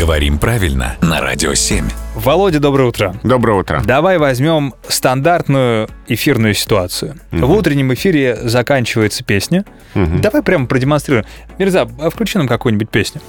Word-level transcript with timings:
Говорим 0.00 0.38
правильно 0.38 0.96
на 1.02 1.20
Радио 1.20 1.52
7. 1.52 1.86
Володя, 2.14 2.58
доброе 2.58 2.88
утро. 2.88 3.14
Доброе 3.22 3.60
утро. 3.60 3.82
Давай 3.84 4.16
возьмем 4.16 4.72
стандартную 4.88 5.90
эфирную 6.08 6.54
ситуацию. 6.54 7.16
В 7.30 7.50
утреннем 7.50 7.92
эфире 7.92 8.34
заканчивается 8.44 9.22
песня. 9.24 9.66
Давай 9.94 10.42
прямо 10.42 10.64
продемонстрируем. 10.64 11.26
Мирза, 11.58 11.86
а 12.00 12.08
включи 12.08 12.38
нам 12.38 12.48
какую-нибудь 12.48 12.88
песню. 12.88 13.20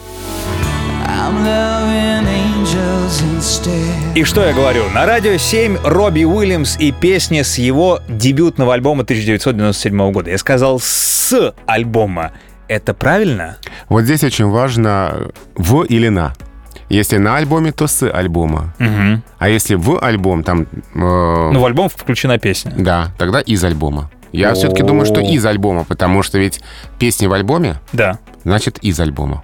И 4.16 4.24
что 4.24 4.46
я 4.46 4.54
говорю? 4.54 4.90
На 4.92 5.06
радио 5.06 5.36
7 5.36 5.80
Робби 5.84 6.24
Уильямс 6.24 6.78
и 6.80 6.94
песня 6.94 7.44
с 7.44 7.58
его 7.58 8.00
дебютного 8.08 8.74
альбома 8.76 9.04
1997 9.04 10.12
года. 10.14 10.32
Я 10.32 10.38
сказал 10.38 10.80
с 10.80 11.54
альбома. 11.66 12.32
Это 12.70 12.94
правильно? 12.94 13.58
Вот 13.90 14.04
здесь 14.04 14.24
очень 14.24 14.46
важно 14.46 15.32
в 15.58 15.84
или 15.84 16.08
на. 16.08 16.34
Если 16.92 17.18
на 17.18 17.38
альбоме, 17.38 17.72
то 17.72 17.88
с 17.88 18.04
альбома. 18.10 18.74
Угу. 18.80 19.22
А 19.40 19.50
если 19.50 19.76
в 19.76 20.00
альбом, 20.04 20.44
там... 20.44 20.62
э, 20.64 20.68
Ну, 20.96 21.60
в 21.60 21.66
альбом 21.66 21.90
включена 21.90 22.38
песня. 22.38 22.74
Да, 22.78 23.12
тогда 23.18 23.40
из 23.40 23.64
альбома. 23.64 24.10
Я 24.34 24.52
О. 24.52 24.54
все-таки 24.56 24.84
думаю, 24.84 25.06
что 25.06 25.20
из 25.22 25.46
альбома, 25.46 25.84
потому 25.84 26.24
что 26.24 26.38
ведь 26.38 26.62
песни 27.00 27.28
в 27.28 27.34
альбоме, 27.34 27.80
Да. 27.94 28.20
значит, 28.44 28.78
из 28.80 29.00
альбома. 29.00 29.44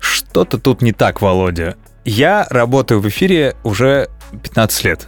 Что-то 0.00 0.58
тут 0.58 0.82
не 0.82 0.92
так, 0.92 1.20
Володя. 1.22 1.76
Я 2.04 2.46
работаю 2.50 3.00
в 3.00 3.08
эфире 3.08 3.54
уже 3.64 4.08
15 4.42 4.84
лет. 4.84 5.06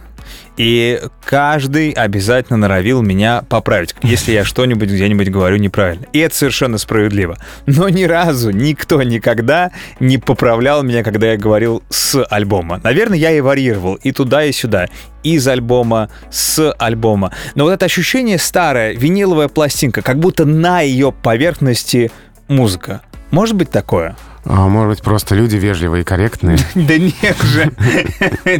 И 0.57 1.01
каждый 1.25 1.91
обязательно 1.91 2.57
норовил 2.57 3.01
меня 3.01 3.43
поправить, 3.47 3.95
если 4.03 4.33
я 4.33 4.43
что-нибудь 4.43 4.89
где-нибудь 4.89 5.29
говорю 5.29 5.57
неправильно. 5.57 6.05
И 6.13 6.19
это 6.19 6.35
совершенно 6.35 6.77
справедливо. 6.77 7.37
Но 7.65 7.89
ни 7.89 8.03
разу 8.03 8.51
никто 8.51 9.01
никогда 9.01 9.71
не 9.99 10.17
поправлял 10.17 10.83
меня, 10.83 11.03
когда 11.03 11.31
я 11.31 11.37
говорил 11.37 11.83
с 11.89 12.23
альбома. 12.25 12.79
Наверное, 12.83 13.17
я 13.17 13.31
и 13.31 13.41
варьировал 13.41 13.95
и 13.95 14.11
туда, 14.11 14.43
и 14.43 14.51
сюда. 14.51 14.87
Из 15.23 15.47
альбома, 15.47 16.09
с 16.29 16.73
альбома. 16.73 17.31
Но 17.55 17.65
вот 17.65 17.71
это 17.71 17.85
ощущение 17.85 18.37
старое, 18.37 18.93
виниловая 18.93 19.47
пластинка, 19.47 20.01
как 20.01 20.19
будто 20.19 20.45
на 20.45 20.81
ее 20.81 21.11
поверхности 21.11 22.11
музыка. 22.47 23.01
Может 23.29 23.55
быть 23.55 23.71
такое? 23.71 24.15
А, 24.45 24.67
может 24.67 24.89
быть, 24.89 25.01
просто 25.01 25.35
люди 25.35 25.55
вежливые 25.55 26.01
и 26.01 26.05
корректные. 26.05 26.57
Да 26.75 26.97
нет 26.97 27.37
же, 27.43 27.71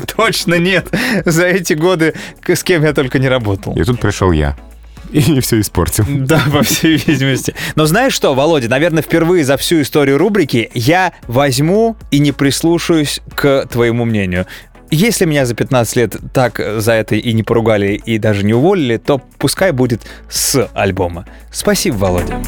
точно 0.16 0.56
нет. 0.56 0.88
За 1.26 1.46
эти 1.46 1.74
годы 1.74 2.14
с 2.48 2.64
кем 2.64 2.84
я 2.84 2.94
только 2.94 3.20
не 3.20 3.28
работал. 3.28 3.76
И 3.76 3.84
тут 3.84 4.00
пришел 4.00 4.32
я. 4.32 4.56
И 5.12 5.40
все 5.42 5.60
испортил. 5.60 6.06
Да, 6.10 6.42
по 6.52 6.64
всей 6.64 6.98
видимости. 6.98 7.56
Но 7.76 7.86
знаешь 7.86 8.14
что, 8.14 8.34
Володя, 8.34 8.70
наверное, 8.70 9.02
впервые 9.04 9.44
за 9.44 9.58
всю 9.58 9.82
историю 9.82 10.18
рубрики 10.18 10.70
я 10.74 11.14
возьму 11.28 11.98
и 12.12 12.20
не 12.20 12.32
прислушаюсь 12.32 13.22
к 13.36 13.66
твоему 13.68 14.06
мнению. 14.06 14.46
Если 14.90 15.26
меня 15.26 15.46
за 15.46 15.56
15 15.56 15.96
лет 15.96 16.16
так 16.34 16.62
за 16.78 16.92
это 16.94 17.16
и 17.16 17.34
не 17.34 17.44
поругали, 17.44 17.94
и 17.94 18.18
даже 18.18 18.44
не 18.44 18.54
уволили, 18.54 18.98
то 18.98 19.22
пускай 19.38 19.72
будет 19.72 20.02
с 20.30 20.70
альбома. 20.74 21.26
Спасибо, 21.50 21.96
Володя. 21.96 22.42